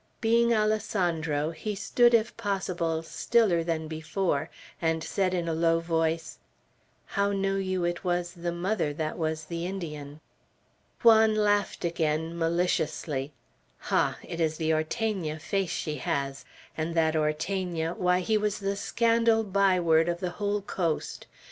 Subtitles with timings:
[0.19, 4.49] Being Alessandro, he stood if possible stiller than before,
[4.81, 6.39] and said in a low voice,
[7.05, 10.19] "How know you it was the mother that was the Indian?"
[11.03, 13.31] Juan laughed again, maliciously:
[13.77, 16.45] "Ha, it is the Ortegna face she has;
[16.75, 21.27] and that Ortegna, why, he was the scandal byword of the whole coast.